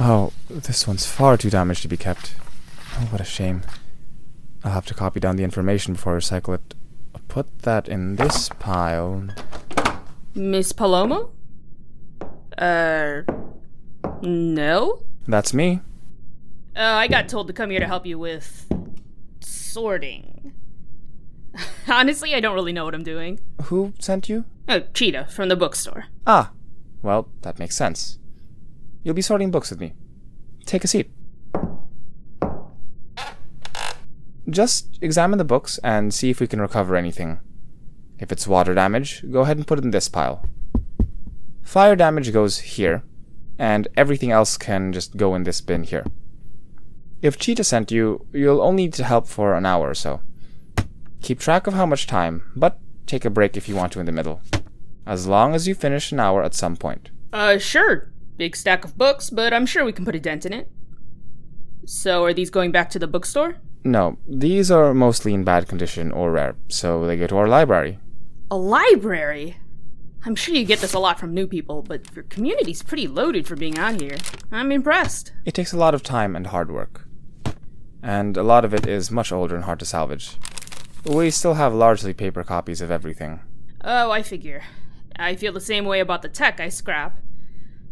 [0.00, 0.32] Oh,
[0.64, 2.34] this one's far too damaged to be kept.
[2.96, 3.62] Oh, what a shame.
[4.62, 6.74] I'll have to copy down the information before I recycle it.
[7.14, 9.28] I'll put that in this pile.
[10.34, 11.30] Miss Palomo?
[12.56, 13.22] Uh.
[14.22, 15.02] No?
[15.26, 15.80] That's me.
[16.76, 18.66] Uh, I got told to come here to help you with.
[19.40, 20.52] sorting.
[21.88, 23.38] Honestly, I don't really know what I'm doing.
[23.64, 24.44] Who sent you?
[24.68, 26.06] Oh, Cheetah from the bookstore.
[26.26, 26.52] Ah,
[27.02, 28.18] well, that makes sense.
[29.02, 29.92] You'll be sorting books with me.
[30.66, 31.10] Take a seat.
[34.48, 37.40] Just examine the books and see if we can recover anything.
[38.18, 40.46] If it's water damage, go ahead and put it in this pile.
[41.62, 43.02] Fire damage goes here,
[43.58, 46.04] and everything else can just go in this bin here.
[47.22, 50.20] If Cheetah sent you, you'll only need to help for an hour or so.
[51.22, 54.06] Keep track of how much time, but take a break if you want to in
[54.06, 54.42] the middle.
[55.06, 57.10] As long as you finish an hour at some point.
[57.32, 58.12] Uh, sure.
[58.36, 60.70] Big stack of books, but I'm sure we can put a dent in it.
[61.86, 63.56] So, are these going back to the bookstore?
[63.84, 67.98] No, these are mostly in bad condition or rare, so they go to our library.
[68.50, 69.58] A library?
[70.24, 73.46] I'm sure you get this a lot from new people, but your community's pretty loaded
[73.46, 74.16] for being out here.
[74.50, 75.32] I'm impressed.
[75.44, 77.06] It takes a lot of time and hard work.
[78.02, 80.36] And a lot of it is much older and hard to salvage.
[81.04, 83.40] We still have largely paper copies of everything.
[83.82, 84.62] Oh, I figure.
[85.16, 87.18] I feel the same way about the tech I scrap.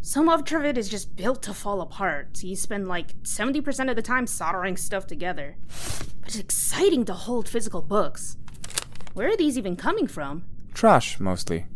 [0.04, 3.94] So of of is just built to fall apart, so you spend like 70% of
[3.94, 5.56] the time soldering stuff together.
[6.20, 8.36] But it's exciting to hold physical books.
[9.14, 10.44] Where are these even coming from?
[10.74, 11.66] Trash, mostly.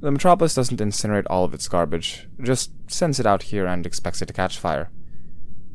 [0.00, 4.20] The Metropolis doesn't incinerate all of its garbage, just sends it out here and expects
[4.20, 4.90] it to catch fire.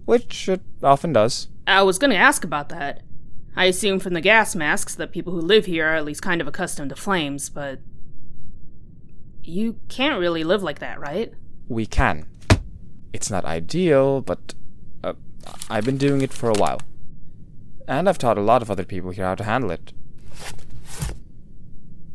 [0.04, 1.48] Which it often does.
[1.66, 3.04] I was gonna ask about that.
[3.56, 6.42] I assume from the gas masks that people who live here are at least kind
[6.42, 7.80] of accustomed to flames, but.
[9.44, 11.34] You can't really live like that, right?
[11.70, 12.26] We can.
[13.14, 14.56] It's not ideal, but
[15.04, 15.14] uh,
[15.70, 16.82] I've been doing it for a while.
[17.88, 19.94] And I've taught a lot of other people here how to handle it.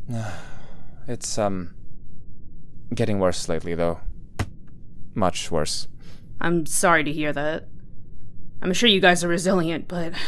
[1.07, 1.75] It's, um,
[2.95, 4.01] getting worse lately, though.
[5.15, 5.87] Much worse.
[6.41, 7.69] I'm sorry to hear that.
[8.63, 10.13] I'm sure you guys are resilient, but.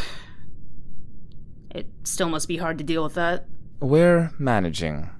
[1.74, 3.46] It still must be hard to deal with that.
[3.80, 5.10] We're managing.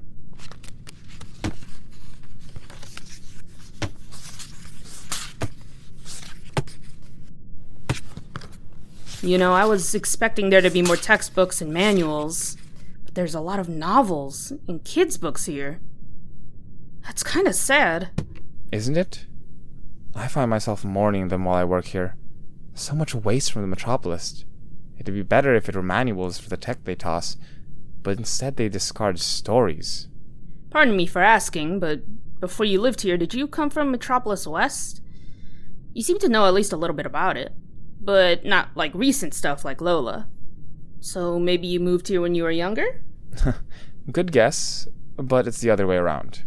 [9.26, 12.56] You know, I was expecting there to be more textbooks and manuals,
[13.04, 15.80] but there's a lot of novels and kids' books here.
[17.02, 18.10] That's kind of sad.
[18.70, 19.26] Isn't it?
[20.14, 22.14] I find myself mourning them while I work here.
[22.74, 24.44] So much waste from the metropolis.
[24.96, 27.36] It'd be better if it were manuals for the tech they toss,
[28.04, 30.06] but instead they discard stories.
[30.70, 32.02] Pardon me for asking, but
[32.38, 35.02] before you lived here, did you come from Metropolis West?
[35.94, 37.52] You seem to know at least a little bit about it,
[38.00, 40.28] but not like recent stuff like Lola.
[41.00, 43.02] So maybe you moved here when you were younger?
[44.12, 46.44] Good guess, but it's the other way around.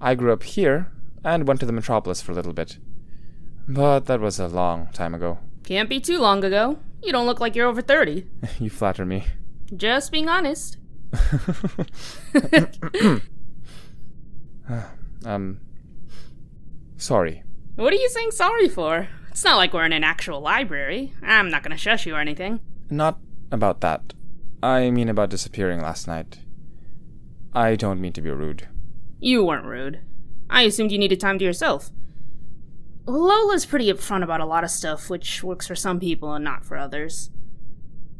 [0.00, 0.92] I grew up here
[1.24, 2.78] and went to the metropolis for a little bit.
[3.66, 5.38] But that was a long time ago.
[5.64, 6.78] Can't be too long ago.
[7.02, 8.26] You don't look like you're over 30.
[8.58, 9.26] you flatter me.
[9.76, 10.78] Just being honest.
[15.24, 15.60] um.
[16.96, 17.42] Sorry.
[17.76, 19.08] What are you saying sorry for?
[19.38, 21.14] It's not like we're in an actual library.
[21.22, 22.58] I'm not gonna shush you or anything.
[22.90, 23.20] Not
[23.52, 24.12] about that.
[24.64, 26.40] I mean about disappearing last night.
[27.52, 28.66] I don't mean to be rude.
[29.20, 30.00] You weren't rude.
[30.50, 31.92] I assumed you needed time to yourself.
[33.06, 36.64] Lola's pretty upfront about a lot of stuff, which works for some people and not
[36.64, 37.30] for others.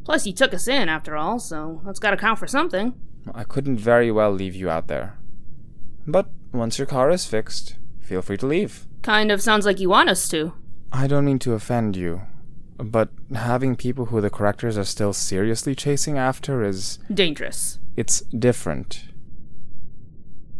[0.04, 2.94] Plus, you took us in, after all, so that's gotta count for something.
[3.34, 5.18] I couldn't very well leave you out there.
[6.06, 8.86] But once your car is fixed, feel free to leave.
[9.02, 10.52] Kind of sounds like you want us to.
[10.92, 12.22] I don't mean to offend you,
[12.76, 16.98] but having people who the correctors are still seriously chasing after is.
[17.12, 17.78] dangerous.
[17.96, 19.04] It's different.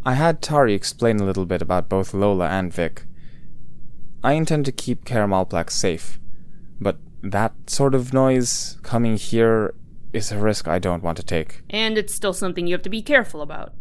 [0.05, 3.05] I had Tari explain a little bit about both Lola and Vic.
[4.23, 6.19] I intend to keep Caramalplex safe,
[6.81, 9.75] but that sort of noise coming here
[10.13, 11.63] is a risk I don't want to take.
[11.71, 13.75] And it's still something you have to be careful about.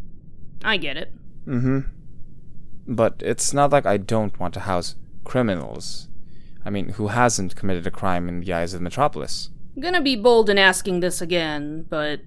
[0.64, 1.14] I get it.
[1.46, 1.80] Mm hmm.
[2.88, 6.08] But it's not like I don't want to house criminals.
[6.68, 9.52] I mean, who hasn't committed a crime in the eyes of the metropolis?
[9.80, 12.20] Gonna be bold in asking this again, but.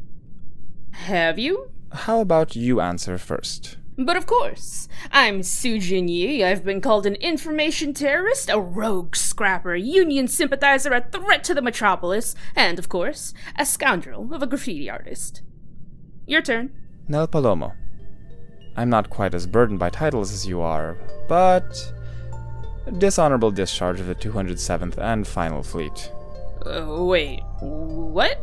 [0.93, 1.71] Have you?
[1.93, 3.77] How about you answer first?
[3.99, 6.43] But of course, I'm Sujin Yi.
[6.43, 11.61] I've been called an information terrorist, a rogue scrapper, union sympathizer, a threat to the
[11.61, 15.43] metropolis, and of course, a scoundrel of a graffiti artist.
[16.27, 16.73] Your turn.
[17.07, 17.75] Nel Palomo.
[18.75, 20.97] I'm not quite as burdened by titles as you are,
[21.29, 21.93] but.
[22.99, 26.13] Dishonorable discharge of the 207th and final fleet.
[26.67, 28.39] Uh, wait, what?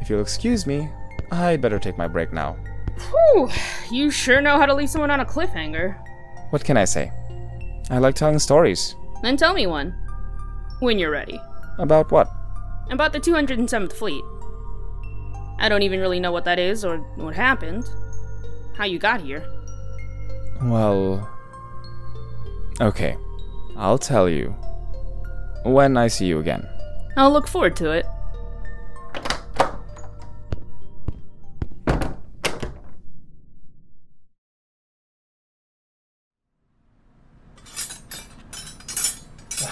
[0.00, 0.88] If you'll excuse me,
[1.30, 2.56] I'd better take my break now.
[3.10, 3.50] Whew,
[3.90, 5.96] you sure know how to leave someone on a cliffhanger.
[6.50, 7.10] What can I say?
[7.90, 8.94] I like telling stories.
[9.22, 9.94] Then tell me one.
[10.80, 11.40] When you're ready.
[11.78, 12.30] About what?
[12.90, 14.22] About the 207th Fleet.
[15.58, 17.88] I don't even really know what that is or what happened.
[18.76, 19.44] How you got here.
[20.62, 21.28] Well.
[22.80, 23.16] Okay.
[23.76, 24.54] I'll tell you.
[25.64, 26.68] When I see you again.
[27.16, 28.06] I'll look forward to it.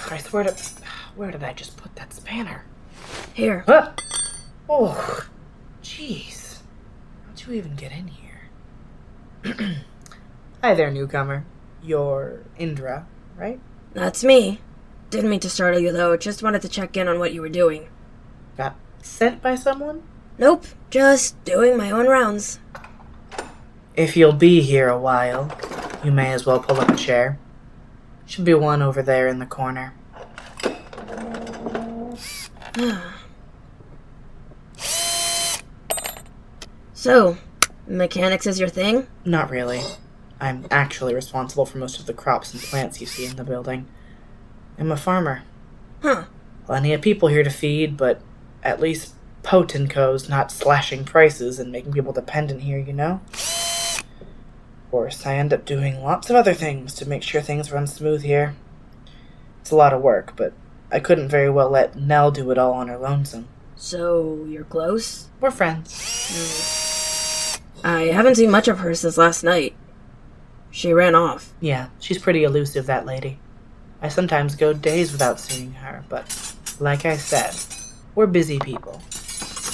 [0.09, 0.55] I swear to.
[1.15, 2.63] Where did I just put that spanner?
[3.33, 3.63] Here.
[3.67, 3.91] Huh?
[4.69, 5.25] Oh,
[5.83, 6.59] jeez.
[7.27, 8.41] How'd you even get in here?
[10.63, 11.45] Hi there, newcomer.
[11.83, 13.59] You're Indra, right?
[13.93, 14.59] That's me.
[15.09, 17.49] Didn't mean to startle you though, just wanted to check in on what you were
[17.49, 17.89] doing.
[18.55, 20.03] Got sent by someone?
[20.37, 22.59] Nope, just doing my own rounds.
[23.95, 25.51] If you'll be here a while,
[26.03, 27.37] you may as well pull up a chair.
[28.25, 29.93] Should be one over there in the corner.
[36.93, 37.37] so,
[37.85, 39.07] mechanics is your thing?
[39.25, 39.81] Not really.
[40.41, 43.87] I'm actually responsible for most of the crops and plants you see in the building.
[44.79, 45.43] I'm a farmer.
[46.01, 46.25] Huh.
[46.65, 48.21] Plenty of people here to feed, but
[48.63, 53.21] at least Potenco's not slashing prices and making people dependent here, you know?
[53.31, 54.03] Of
[54.89, 58.23] course, I end up doing lots of other things to make sure things run smooth
[58.23, 58.55] here.
[59.61, 60.53] It's a lot of work, but
[60.91, 63.47] I couldn't very well let Nel do it all on her lonesome.
[63.75, 65.29] So, you're close?
[65.39, 65.93] We're friends.
[65.93, 67.61] Mm.
[67.83, 69.75] I haven't seen much of her since last night.
[70.71, 71.53] She ran off.
[71.59, 73.37] Yeah, she's pretty elusive, that lady.
[74.01, 77.55] I sometimes go days without seeing her, but like I said,
[78.15, 79.01] we're busy people.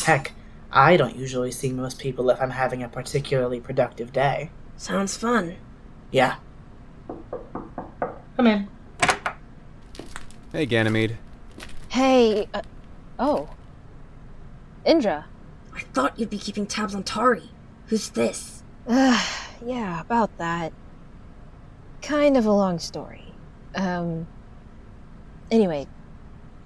[0.04, 0.34] Heck,
[0.72, 4.50] I don't usually see most people if I'm having a particularly productive day.
[4.76, 5.56] Sounds fun.
[6.12, 6.36] Yeah.
[8.36, 8.68] Come in.
[10.52, 11.18] Hey, Ganymede.
[11.90, 12.62] Hey, uh,
[13.20, 13.50] oh.
[14.86, 15.26] Indra.
[15.74, 17.50] I thought you'd be keeping tabs on Tari.
[17.88, 18.64] Who's this?
[18.88, 20.74] yeah, about that.
[22.02, 23.34] Kind of a long story.
[23.76, 24.28] Um.
[25.52, 25.88] Anyway,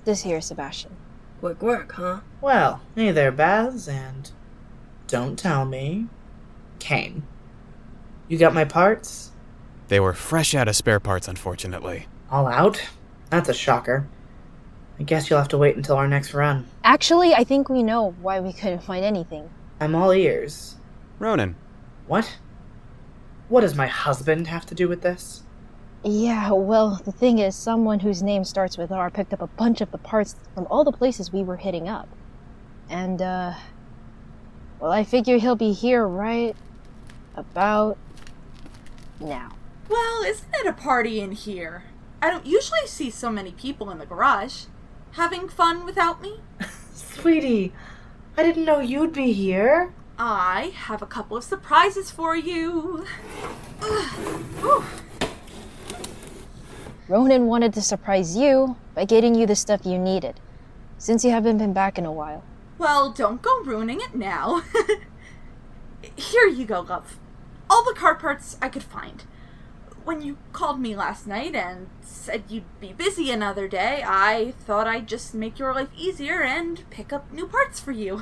[0.06, 0.96] this here is Sebastian.
[1.40, 2.22] Quick work, huh?
[2.40, 4.32] Well, hey there, Baz, and
[5.08, 6.08] don't tell me.
[6.80, 7.24] Kane.
[8.28, 9.32] You got my parts?
[9.88, 12.08] They were fresh out of spare parts, unfortunately.
[12.30, 12.82] All out?
[13.30, 14.08] That's a shocker.
[15.00, 16.68] I guess you'll have to wait until our next run.
[16.84, 19.50] Actually, I think we know why we couldn't find anything.
[19.80, 20.78] I'm all ears.
[21.20, 21.56] Ronan.
[22.08, 22.38] What?
[23.52, 25.44] What does my husband have to do with this?
[26.06, 29.82] Yeah, well, the thing is, someone whose name starts with R picked up a bunch
[29.82, 32.08] of the parts from all the places we were hitting up.
[32.90, 33.56] and, uh.
[34.80, 36.56] Well, I figure he'll be here right
[37.36, 37.98] about
[39.20, 39.52] now.
[39.90, 41.84] Well, isn't it a party in here?
[42.22, 44.64] I don't usually see so many people in the garage.
[45.12, 46.40] Having fun without me?
[46.94, 47.74] Sweetie,
[48.38, 49.94] I didn't know you'd be here.
[50.24, 53.08] I have a couple of surprises for you.
[57.08, 60.40] Ronan wanted to surprise you by getting you the stuff you needed,
[61.00, 62.44] since you haven't been back in a while.
[62.78, 64.62] Well, don't go ruining it now.
[66.16, 67.18] Here you go, love.
[67.68, 69.24] All the car parts I could find.
[70.04, 74.86] When you called me last night and said you'd be busy another day, I thought
[74.86, 78.22] I'd just make your life easier and pick up new parts for you.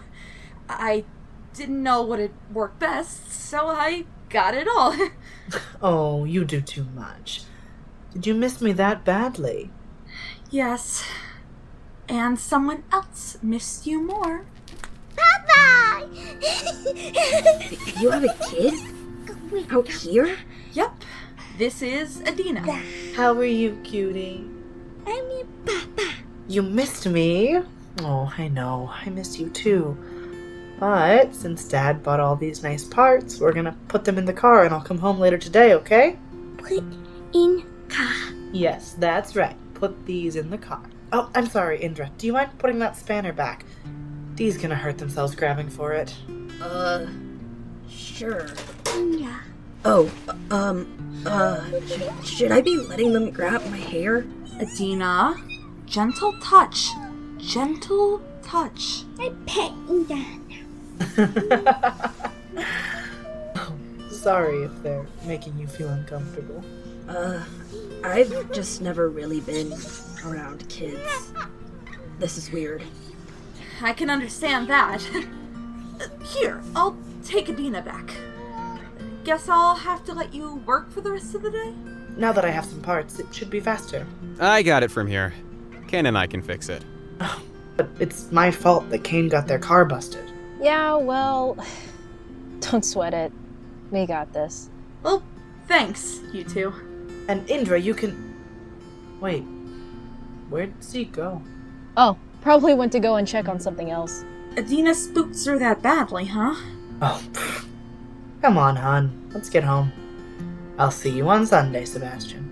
[0.70, 1.04] I
[1.60, 4.96] didn't know what'd work best, so I got it all.
[5.82, 7.42] Oh, you do too much.
[8.14, 9.72] Did you miss me that badly?
[10.52, 11.04] yes.
[12.08, 14.46] And someone else missed you more.
[15.16, 16.08] Papa!
[18.00, 18.74] you have a kid?
[19.72, 20.38] Out here?
[20.74, 20.92] Yep.
[21.58, 22.62] This is Adina.
[23.16, 24.46] How are you, cutie?
[25.08, 26.14] I'm your papa.
[26.48, 27.60] You missed me.
[28.02, 28.92] Oh, I know.
[28.94, 29.98] I miss you too.
[30.80, 34.64] But since Dad bought all these nice parts, we're gonna put them in the car
[34.64, 36.18] and I'll come home later today, okay?
[36.58, 36.84] Put
[37.34, 38.14] in car.
[38.54, 39.56] Yes, that's right.
[39.74, 40.82] Put these in the car.
[41.12, 42.10] Oh, I'm sorry, Indra.
[42.18, 43.66] Do you mind putting that spanner back?
[44.36, 46.16] Dee's gonna hurt themselves grabbing for it.
[46.62, 47.08] Uh,
[47.90, 48.48] sure.
[48.96, 49.40] Yeah.
[49.84, 50.10] Oh,
[50.50, 54.26] um, uh, should, should I be letting them grab my hair?
[54.62, 55.36] Adina,
[55.86, 56.90] gentle touch.
[57.38, 59.04] Gentle touch.
[59.20, 60.39] I pet Ida.
[64.12, 66.64] Sorry if they're making you feel uncomfortable.
[67.08, 67.44] Uh,
[68.04, 69.74] I've just never really been
[70.26, 71.32] around kids.
[72.20, 72.84] This is weird.
[73.82, 75.02] I can understand that.
[76.24, 78.12] Here, I'll take Adina back.
[79.24, 81.74] Guess I'll have to let you work for the rest of the day?
[82.18, 84.06] Now that I have some parts, it should be faster.
[84.40, 85.34] I got it from here.
[85.88, 86.84] Ken and I can fix it.
[87.78, 90.29] But it's my fault that Kane got their car busted.
[90.60, 91.58] Yeah, well.
[92.60, 93.32] Don't sweat it.
[93.92, 94.70] We got this.
[95.02, 95.24] Well,
[95.68, 96.74] thanks, you two.
[97.28, 98.36] And Indra, you can.
[99.20, 99.44] Wait.
[100.50, 101.42] Where'd Zeke go?
[101.96, 104.24] Oh, probably went to go and check on something else.
[104.58, 106.56] Adina spooked her that badly, huh?
[107.02, 107.66] Oh, pfft.
[108.42, 109.30] come on, hon.
[109.34, 109.92] Let's get home.
[110.78, 112.50] I'll see you on Sunday, Sebastian.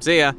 [0.00, 0.32] See ya.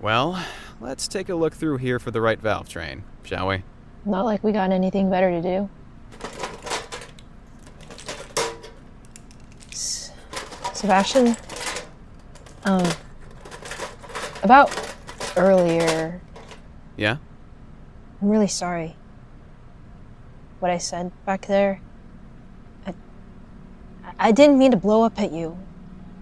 [0.00, 0.44] Well,
[0.80, 3.62] let's take a look through here for the right valve train, shall we?
[4.06, 5.68] Not like we got anything better to do.
[9.70, 10.12] S-
[10.72, 11.36] Sebastian?
[12.64, 12.90] Um.
[14.42, 14.70] About
[15.36, 16.20] earlier,
[16.96, 17.16] Yeah?
[18.22, 18.96] I'm really sorry.
[20.60, 21.80] What I said back there.
[22.86, 22.94] I,
[24.18, 25.58] I didn't mean to blow up at you.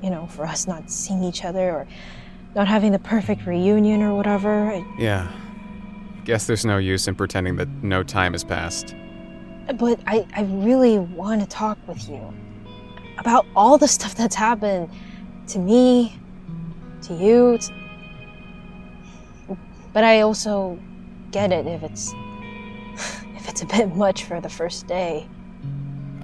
[0.02, 1.86] You know, for us not seeing each other or
[2.54, 4.70] not having the perfect reunion or whatever.
[4.72, 5.30] I, Yeah.
[6.26, 8.96] Guess there's no use in pretending that no time has passed.
[9.76, 12.34] But I, I really want to talk with you
[13.18, 14.90] about all the stuff that's happened
[15.48, 16.18] to me,
[17.02, 17.58] to you.
[17.58, 17.72] t-
[19.92, 20.76] But I also
[21.30, 22.12] get it if it's
[23.36, 25.28] if it's a bit much for the first day.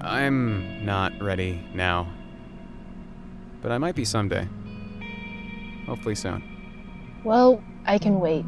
[0.01, 2.11] I'm not ready now.
[3.61, 4.49] But I might be someday.
[5.85, 6.43] Hopefully soon.
[7.23, 8.43] Well, I can wait.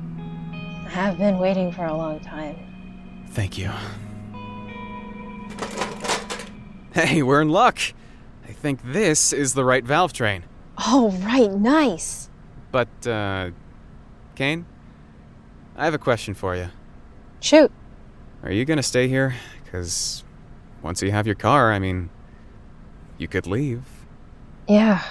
[0.85, 2.55] I have been waiting for a long time.
[3.29, 3.71] Thank you.
[6.93, 7.79] Hey, we're in luck!
[8.47, 10.43] I think this is the right valve train.
[10.77, 12.29] Oh, right, nice.
[12.71, 13.51] But, uh.
[14.35, 14.65] Kane?
[15.77, 16.69] I have a question for you.
[17.39, 17.71] Shoot.
[18.43, 19.35] Are you gonna stay here?
[19.63, 20.23] Because
[20.81, 22.09] once you have your car, I mean,
[23.17, 23.83] you could leave.
[24.67, 25.03] Yeah.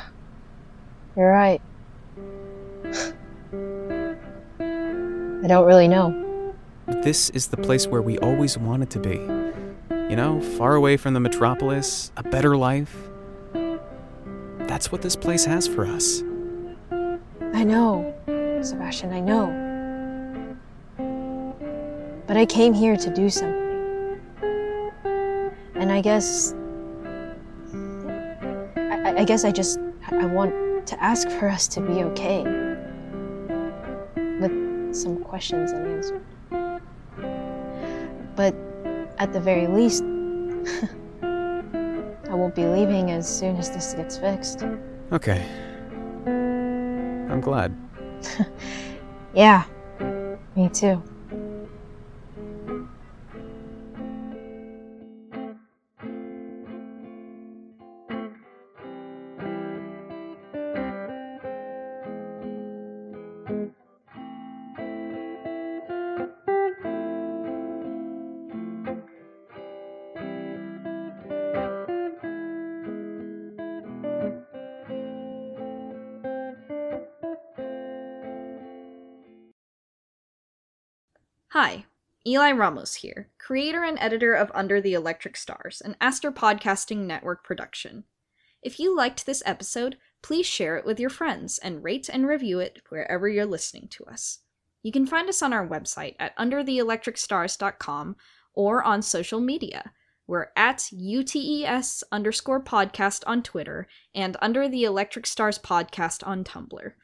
[1.17, 1.61] You're right.
[5.45, 6.55] I don't really know.
[6.87, 9.17] This is the place where we always wanted to be.
[10.11, 12.95] You know, far away from the metropolis, a better life.
[14.61, 16.23] That's what this place has for us.
[17.53, 18.15] I know,
[18.63, 20.57] Sebastian, I know.
[22.27, 24.21] But I came here to do something.
[25.75, 26.55] And I guess.
[28.77, 29.79] I, I- I guess I just.
[30.11, 32.43] I want to ask for us to be okay.
[34.95, 36.25] Some questions unanswered.
[38.37, 38.55] But
[39.19, 40.03] at the very least,
[41.23, 44.65] I won't be leaving as soon as this gets fixed.
[45.13, 45.45] Okay.
[46.27, 47.77] I'm glad.
[49.35, 49.65] Yeah,
[50.55, 51.03] me too.
[82.35, 87.45] Eli Ramos here, creator and editor of Under the Electric Stars, an Aster Podcasting Network
[87.45, 88.03] production.
[88.61, 92.59] If you liked this episode, please share it with your friends and rate and review
[92.59, 94.41] it wherever you're listening to us.
[94.83, 98.17] You can find us on our website at undertheelectricstars.com
[98.53, 99.93] or on social media.
[100.27, 106.95] We're at UTES underscore podcast on Twitter and Under the Electric Stars podcast on Tumblr.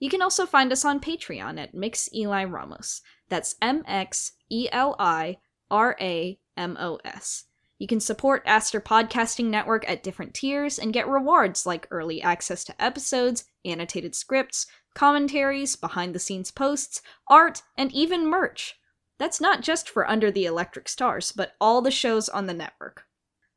[0.00, 3.02] You can also find us on Patreon at Mix Eli Ramos.
[3.28, 5.38] That's M X E L I
[5.70, 7.44] R A M O S.
[7.78, 12.62] You can support Aster Podcasting Network at different tiers and get rewards like early access
[12.64, 18.74] to episodes, annotated scripts, commentaries, behind the scenes posts, art, and even merch.
[19.18, 23.04] That's not just for Under the Electric Stars, but all the shows on the network.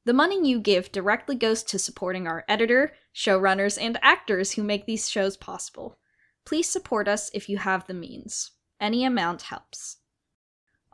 [0.05, 4.85] The money you give directly goes to supporting our editor, showrunners, and actors who make
[4.85, 5.97] these shows possible.
[6.45, 8.51] Please support us if you have the means.
[8.79, 9.97] Any amount helps.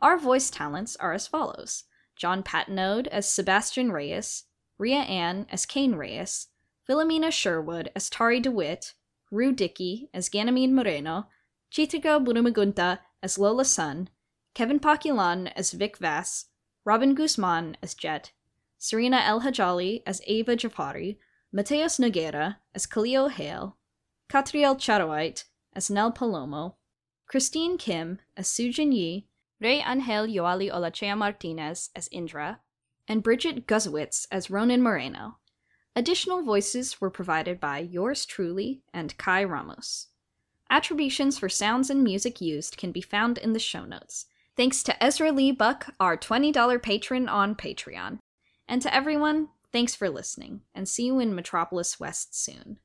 [0.00, 1.84] Our voice talents are as follows.
[2.16, 4.44] John Patnode as Sebastian Reyes,
[4.78, 6.48] Ria Ann as Kane Reyes,
[6.88, 8.94] Philomena Sherwood as Tari DeWitt,
[9.30, 11.28] Rue Dickey as Ganymede Moreno,
[11.70, 14.08] Chitika Burumagunta as Lola Sun,
[14.54, 16.46] Kevin Pakilan as Vic Vass,
[16.84, 18.32] Robin Guzman as Jet,
[18.78, 21.18] Serena El Hajali as Ava Jafari,
[21.54, 23.76] Mateos Nogueira as Khalil Hale,
[24.28, 25.44] Katriel Charoite
[25.74, 26.74] as Nel Palomo,
[27.26, 29.28] Christine Kim as Sujin Yi,
[29.60, 32.60] Ray Angel Yoali Olachea Martinez as Indra,
[33.06, 35.36] and Bridget Guzowitz as Ronan Moreno.
[35.94, 40.06] Additional voices were provided by yours truly and Kai Ramos.
[40.70, 44.26] Attributions for sounds and music used can be found in the show notes.
[44.56, 48.20] Thanks to Ezra Lee Buck, our $20 patron on Patreon.
[48.68, 52.78] And to everyone, thanks for listening, and see you in Metropolis West soon.